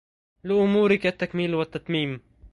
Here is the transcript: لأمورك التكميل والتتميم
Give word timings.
لأمورك 0.43 1.05
التكميل 1.05 1.55
والتتميم 1.55 2.21